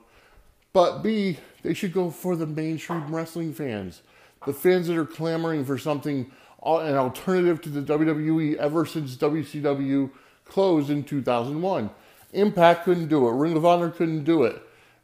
but 0.73 1.01
b 1.01 1.37
they 1.63 1.73
should 1.73 1.93
go 1.93 2.09
for 2.09 2.35
the 2.35 2.45
mainstream 2.45 3.15
wrestling 3.15 3.53
fans, 3.53 4.01
the 4.45 4.51
fans 4.51 4.87
that 4.87 4.97
are 4.97 5.05
clamoring 5.05 5.63
for 5.63 5.77
something 5.77 6.29
uh, 6.61 6.79
an 6.79 6.95
alternative 6.95 7.61
to 7.61 7.69
the 7.69 7.81
WWE 7.81 8.57
ever 8.57 8.85
since 8.85 9.15
WCW 9.15 10.09
closed 10.43 10.89
in 10.89 11.05
2001. 11.05 11.89
Impact 12.33 12.83
couldn't 12.83 13.07
do 13.07 13.29
it. 13.29 13.31
Ring 13.31 13.55
of 13.55 13.65
Honor 13.65 13.89
couldn't 13.89 14.25
do 14.25 14.43
it. 14.43 14.61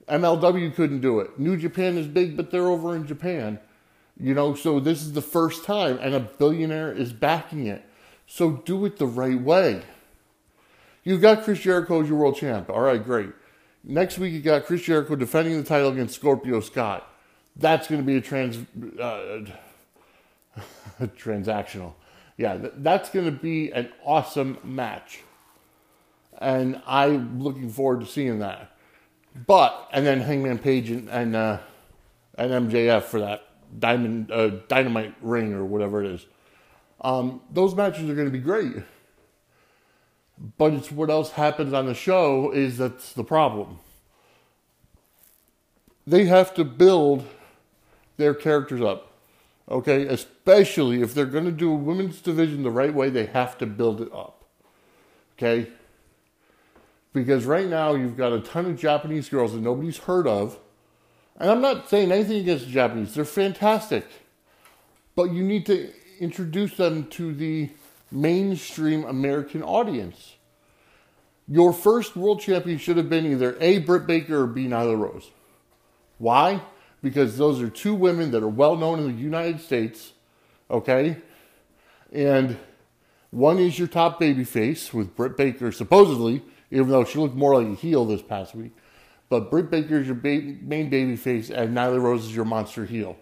MLW 0.10 0.74
couldn't 0.74 1.02
do 1.02 1.20
it. 1.20 1.38
New 1.38 1.58
Japan 1.58 1.98
is 1.98 2.08
big, 2.08 2.38
but 2.38 2.52
they're 2.52 2.68
over 2.68 2.96
in 2.96 3.06
Japan. 3.06 3.60
You 4.20 4.34
know, 4.34 4.56
so 4.56 4.80
this 4.80 5.02
is 5.02 5.14
the 5.14 5.22
first 5.22 5.64
time, 5.66 6.00
and 6.02 6.16
a 6.16 6.20
billionaire 6.20 6.92
is 6.92 7.14
backing 7.14 7.68
it. 7.68 7.84
So 8.26 8.52
do 8.52 8.86
it 8.86 8.98
the 8.98 9.06
right 9.06 9.40
way. 9.40 9.82
You've 11.04 11.22
got 11.22 11.44
Chris 11.44 11.60
Jericho 11.60 12.02
as 12.02 12.10
your 12.10 12.18
world 12.18 12.36
champ. 12.36 12.70
All 12.70 12.82
right, 12.82 13.04
great. 13.04 13.30
Next 13.84 14.18
week, 14.18 14.34
you 14.34 14.42
got 14.42 14.66
Chris 14.66 14.82
Jericho 14.82 15.16
defending 15.16 15.58
the 15.58 15.64
title 15.64 15.90
against 15.90 16.16
Scorpio 16.16 16.60
Scott. 16.60 17.10
That's 17.56 17.88
going 17.88 18.02
to 18.02 18.06
be 18.06 18.18
a 18.18 18.22
trans 18.22 18.58
uh, 19.00 19.46
transactional. 21.02 21.94
Yeah, 22.38 22.58
that's 22.76 23.10
going 23.10 23.26
to 23.26 23.32
be 23.32 23.72
an 23.72 23.90
awesome 24.04 24.58
match, 24.64 25.22
and 26.38 26.82
I'm 26.86 27.42
looking 27.42 27.70
forward 27.70 28.02
to 28.02 28.06
seeing 28.06 28.40
that. 28.40 28.77
But 29.46 29.90
and 29.92 30.06
then 30.06 30.22
Hangman 30.22 30.60
Page 30.60 30.90
and 30.90 31.10
and, 31.10 31.36
uh, 31.36 31.60
and 32.36 32.70
MJF 32.70 33.04
for 33.04 33.20
that 33.20 33.44
diamond 33.80 34.32
uh, 34.32 34.48
dynamite 34.68 35.14
ring 35.22 35.54
or 35.54 35.66
whatever 35.66 36.04
it 36.04 36.12
is. 36.12 36.26
Um, 37.02 37.42
those 37.52 37.76
matches 37.76 38.10
are 38.10 38.16
going 38.16 38.28
to 38.28 38.32
be 38.32 38.40
great. 38.40 38.84
But 40.58 40.74
it's 40.74 40.92
what 40.92 41.10
else 41.10 41.32
happens 41.32 41.74
on 41.74 41.86
the 41.86 41.94
show 41.94 42.52
is 42.52 42.78
that's 42.78 43.14
the 43.14 43.24
problem. 43.24 43.80
They 46.06 46.26
have 46.26 46.54
to 46.56 46.64
build 46.64 47.26
their 48.18 48.34
characters 48.34 48.82
up. 48.82 49.12
Okay, 49.70 50.08
especially 50.08 51.02
if 51.02 51.14
they're 51.14 51.26
going 51.26 51.44
to 51.44 51.52
do 51.52 51.72
a 51.72 51.76
women's 51.76 52.22
division 52.22 52.64
the 52.64 52.72
right 52.72 52.94
way, 52.94 53.10
they 53.10 53.26
have 53.26 53.58
to 53.58 53.66
build 53.66 54.00
it 54.00 54.10
up. 54.14 54.46
Okay? 55.34 55.70
Because 57.14 57.46
right 57.46 57.68
now 57.68 57.96
you've 57.96 58.18
got 58.18 58.34
a 58.34 58.40
ton 58.40 58.66
of 58.66 58.78
Japanese 58.78 59.30
girls 59.30 59.54
that 59.54 59.62
nobody's 59.62 59.98
heard 59.98 60.28
of. 60.28 60.60
And 61.38 61.50
I'm 61.50 61.62
not 61.62 61.90
saying 61.90 62.12
anything 62.12 62.38
against 62.38 62.66
the 62.66 62.72
Japanese, 62.72 63.14
they're 63.14 63.26
fantastic. 63.26 64.06
But 65.16 65.32
you 65.32 65.44
need 65.44 65.66
to 65.68 65.92
introduce 66.20 66.78
them 66.78 67.08
to 67.12 67.34
the 67.34 67.70
mainstream 68.12 69.04
American 69.04 69.64
audience. 69.64 70.36
Your 71.48 71.74
first 71.74 72.16
world 72.16 72.42
champion 72.42 72.78
should 72.78 72.98
have 72.98 73.10
been 73.10 73.26
either 73.26 73.58
A. 73.62 73.80
Britt 73.80 74.06
Baker 74.06 74.44
or 74.44 74.48
B. 74.48 74.68
Nyla 74.68 75.00
Rose. 75.00 75.30
Why? 76.18 76.62
because 77.02 77.38
those 77.38 77.62
are 77.62 77.70
two 77.70 77.94
women 77.94 78.32
that 78.32 78.44
are 78.44 78.48
well 78.48 78.76
known 78.76 79.00
in 79.00 79.08
the 79.08 79.22
United 79.22 79.62
States, 79.62 80.14
okay? 80.70 81.18
And 82.12 82.58
one 83.32 83.60
is 83.60 83.78
your 83.78 83.88
top 83.88 84.20
baby 84.20 84.44
face 84.44 84.94
with 84.94 85.16
Britt 85.16 85.38
Baker, 85.38 85.72
supposedly, 85.72 86.44
even 86.72 86.90
though 86.90 87.04
she 87.04 87.20
looked 87.20 87.36
more 87.36 87.62
like 87.62 87.72
a 87.72 87.80
heel 87.80 88.06
this 88.06 88.22
past 88.22 88.56
week. 88.56 88.72
But 89.30 89.52
Britt 89.52 89.70
Baker 89.70 90.00
is 90.00 90.08
your 90.08 90.16
ba- 90.16 90.56
main 90.62 90.90
baby 90.90 91.16
face, 91.16 91.50
and 91.50 91.76
Nyla 91.76 92.02
Rose 92.02 92.26
is 92.26 92.36
your 92.36 92.46
monster 92.46 92.86
heel, 92.86 93.18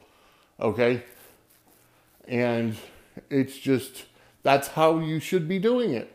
okay? 0.59 1.03
And 2.27 2.75
it's 3.29 3.57
just, 3.57 4.05
that's 4.43 4.69
how 4.69 4.99
you 4.99 5.19
should 5.19 5.47
be 5.47 5.59
doing 5.59 5.93
it. 5.93 6.11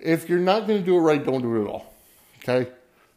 If 0.00 0.28
you're 0.28 0.38
not 0.38 0.66
going 0.66 0.78
to 0.80 0.86
do 0.86 0.96
it 0.96 1.00
right, 1.00 1.24
don't 1.24 1.42
do 1.42 1.56
it 1.56 1.62
at 1.62 1.68
all, 1.68 1.94
okay? 2.38 2.70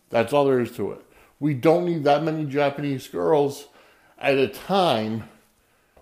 That's 0.09 0.33
all 0.33 0.45
there 0.45 0.59
is 0.59 0.71
to 0.73 0.91
it. 0.91 1.01
We 1.39 1.53
don't 1.53 1.85
need 1.85 2.03
that 2.03 2.23
many 2.23 2.45
Japanese 2.45 3.07
girls 3.07 3.67
at 4.17 4.37
a 4.37 4.47
time. 4.47 5.29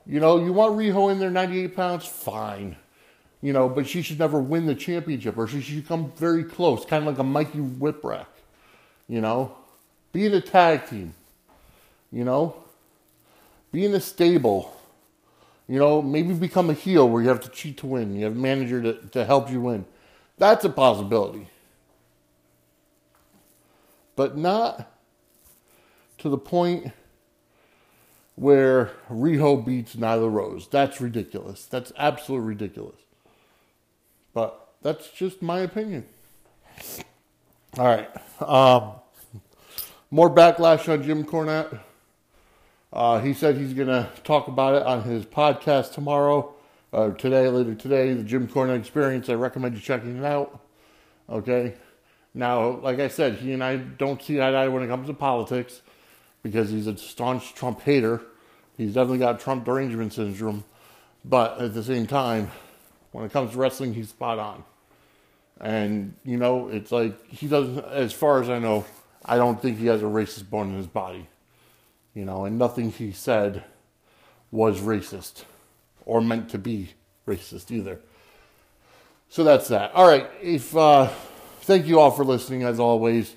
You 0.05 0.19
know, 0.19 0.43
you 0.43 0.51
want 0.51 0.75
Riho 0.75 1.11
in 1.11 1.19
there 1.19 1.29
98 1.29 1.75
pounds? 1.75 2.05
Fine. 2.05 2.77
You 3.41 3.53
know, 3.53 3.69
but 3.69 3.87
she 3.87 4.01
should 4.01 4.19
never 4.19 4.39
win 4.39 4.65
the 4.65 4.75
championship 4.75 5.37
or 5.37 5.47
she 5.47 5.61
should 5.61 5.87
come 5.87 6.11
very 6.17 6.43
close, 6.43 6.85
kind 6.85 7.07
of 7.07 7.07
like 7.07 7.19
a 7.19 7.23
Mikey 7.23 7.59
Whipwreck. 7.59 8.25
You 9.07 9.21
know, 9.21 9.55
be 10.11 10.25
in 10.25 10.33
a 10.33 10.41
tag 10.41 10.87
team. 10.87 11.13
You 12.11 12.25
know, 12.25 12.55
be 13.71 13.85
in 13.85 13.93
a 13.93 13.99
stable. 13.99 14.75
You 15.67 15.77
know, 15.79 16.01
maybe 16.01 16.33
become 16.33 16.69
a 16.69 16.73
heel 16.73 17.07
where 17.07 17.21
you 17.21 17.29
have 17.29 17.41
to 17.41 17.49
cheat 17.49 17.77
to 17.77 17.87
win. 17.87 18.15
You 18.15 18.25
have 18.25 18.33
a 18.33 18.39
manager 18.39 18.81
to, 18.81 18.93
to 19.09 19.23
help 19.23 19.51
you 19.51 19.61
win. 19.61 19.85
That's 20.37 20.65
a 20.65 20.69
possibility. 20.69 21.47
But 24.15 24.35
not 24.35 24.91
to 26.17 26.29
the 26.29 26.37
point 26.37 26.91
where 28.35 28.91
Riho 29.09 29.63
beats 29.63 29.95
Nyla 29.95 30.31
Rose. 30.31 30.67
That's 30.67 30.99
ridiculous. 30.99 31.65
That's 31.65 31.91
absolutely 31.97 32.47
ridiculous. 32.47 32.99
But 34.33 34.69
that's 34.81 35.09
just 35.11 35.41
my 35.41 35.59
opinion. 35.59 36.05
All 37.77 37.85
right. 37.85 38.09
Um, 38.41 38.93
more 40.11 40.29
backlash 40.29 40.91
on 40.91 41.03
Jim 41.03 41.23
Cornette. 41.23 41.79
Uh, 42.91 43.19
he 43.19 43.33
said 43.33 43.57
he's 43.57 43.73
going 43.73 43.87
to 43.87 44.09
talk 44.23 44.47
about 44.47 44.75
it 44.75 44.83
on 44.83 45.03
his 45.03 45.25
podcast 45.25 45.93
tomorrow, 45.93 46.53
or 46.91 47.11
today, 47.11 47.47
later 47.47 47.75
today, 47.75 48.13
the 48.13 48.23
Jim 48.23 48.47
Cornette 48.47 48.79
Experience. 48.79 49.29
I 49.29 49.33
recommend 49.33 49.75
you 49.75 49.81
checking 49.81 50.17
it 50.17 50.25
out. 50.25 50.59
Okay. 51.29 51.75
Now, 52.33 52.79
like 52.79 52.99
I 52.99 53.07
said, 53.07 53.35
he 53.35 53.53
and 53.53 53.63
I 53.63 53.77
don't 53.77 54.21
see 54.21 54.41
eye 54.41 54.51
to 54.51 54.57
eye 54.57 54.67
when 54.67 54.81
it 54.81 54.87
comes 54.87 55.07
to 55.07 55.13
politics 55.13 55.81
because 56.41 56.69
he's 56.69 56.87
a 56.87 56.97
staunch 56.97 57.53
Trump 57.53 57.81
hater. 57.81 58.21
He's 58.77 58.93
definitely 58.93 59.19
got 59.19 59.39
Trump 59.39 59.65
derangement 59.65 60.13
syndrome. 60.13 60.63
But 61.25 61.59
at 61.59 61.73
the 61.73 61.83
same 61.83 62.07
time, 62.07 62.49
when 63.11 63.25
it 63.25 63.31
comes 63.31 63.51
to 63.51 63.57
wrestling, 63.57 63.93
he's 63.93 64.09
spot 64.09 64.39
on. 64.39 64.63
And, 65.59 66.13
you 66.23 66.37
know, 66.37 66.69
it's 66.69 66.91
like 66.91 67.27
he 67.27 67.47
doesn't, 67.47 67.83
as 67.85 68.13
far 68.13 68.41
as 68.41 68.49
I 68.49 68.59
know, 68.59 68.85
I 69.25 69.37
don't 69.37 69.61
think 69.61 69.77
he 69.77 69.87
has 69.87 70.01
a 70.01 70.05
racist 70.05 70.49
bone 70.49 70.69
in 70.69 70.77
his 70.77 70.87
body. 70.87 71.27
You 72.13 72.25
know, 72.25 72.45
and 72.45 72.57
nothing 72.57 72.91
he 72.91 73.11
said 73.11 73.63
was 74.51 74.79
racist 74.79 75.43
or 76.05 76.21
meant 76.21 76.49
to 76.49 76.57
be 76.57 76.89
racist 77.27 77.71
either. 77.71 77.99
So 79.29 79.43
that's 79.43 79.67
that. 79.67 79.93
All 79.93 80.07
right. 80.07 80.27
If, 80.41 80.75
uh, 80.75 81.07
thank 81.61 81.85
you 81.85 81.99
all 81.99 82.11
for 82.11 82.25
listening 82.25 82.63
as 82.63 82.79
always. 82.79 83.35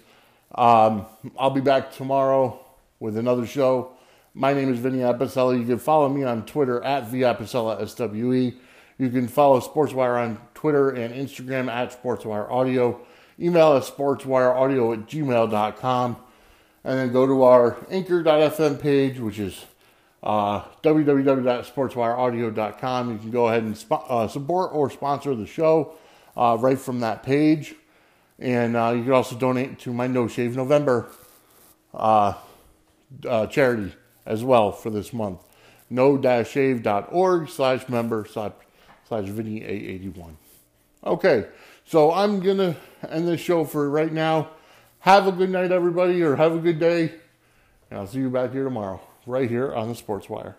Um, 0.55 1.07
I'll 1.39 1.51
be 1.51 1.61
back 1.61 1.93
tomorrow 1.93 2.65
with 2.99 3.17
another 3.17 3.47
show. 3.47 3.93
My 4.35 4.55
name 4.55 4.73
is 4.73 4.79
Vinny 4.79 4.99
Apicella. 4.99 5.59
You 5.59 5.67
can 5.67 5.79
follow 5.79 6.09
me 6.09 6.25
on 6.25 6.47
Twitter 6.47 6.83
at 6.83 7.11
VApicella 7.11 7.87
SWE. 7.87 8.59
You 9.03 9.11
can 9.11 9.27
follow 9.27 9.59
SportsWire 9.59 10.23
on 10.23 10.39
Twitter 10.55 10.91
and 10.91 11.13
Instagram 11.13 11.69
at 11.69 12.01
SportsWire 12.01 12.49
Audio. 12.49 13.01
Email 13.41 13.73
us 13.73 13.91
sportswireaudio 13.91 14.93
at 14.93 15.09
gmail.com. 15.09 16.17
And 16.85 16.99
then 16.99 17.13
go 17.13 17.27
to 17.27 17.43
our 17.43 17.85
anchor.fm 17.91 18.81
page, 18.81 19.19
which 19.19 19.41
is 19.41 19.67
uh, 20.23 20.61
www.sportswireaudio.com. 20.85 23.11
You 23.11 23.19
can 23.19 23.33
go 23.33 23.49
ahead 23.49 23.65
and 23.65 23.77
sp- 23.77 24.07
uh, 24.09 24.29
support 24.29 24.71
or 24.73 24.89
sponsor 24.89 25.35
the 25.35 25.47
show 25.47 25.95
uh, 26.37 26.57
right 26.61 26.79
from 26.79 27.01
that 27.01 27.25
page. 27.25 27.75
And 28.39 28.77
uh, 28.77 28.93
you 28.97 29.03
can 29.03 29.15
also 29.15 29.37
donate 29.37 29.81
to 29.81 29.93
my 29.93 30.07
No 30.07 30.29
Shave 30.29 30.55
November 30.55 31.09
uh, 31.93 32.35
uh, 33.29 33.49
charity 33.49 33.95
as 34.25 34.45
well 34.45 34.71
for 34.71 34.91
this 34.91 35.13
month. 35.13 35.41
no-shave.org 35.91 37.49
slash 37.49 37.89
member 37.89 38.25
slash, 38.31 38.53
slash 39.13 39.29
Vinny 39.29 39.61
A81. 39.61 40.37
Okay, 41.05 41.47
so 41.85 42.13
I'm 42.13 42.41
going 42.41 42.57
to 42.57 42.77
end 43.11 43.29
this 43.29 43.43
show 43.43 43.67
for 43.67 43.91
right 43.91 44.11
now. 44.11 44.53
Have 45.01 45.27
a 45.27 45.33
good 45.33 45.51
night, 45.51 45.71
everybody, 45.71 46.23
or 46.23 46.37
have 46.37 46.55
a 46.55 46.59
good 46.59 46.79
day. 46.79 47.13
And 47.91 48.01
I'll 48.01 48.07
see 48.07 48.21
you 48.21 48.31
back 48.31 48.53
here 48.53 48.65
tomorrow, 48.65 49.03
right 49.27 49.51
here 49.51 49.75
on 49.75 49.91
the 49.91 49.95
Sports 49.95 50.31
Wire. 50.31 50.57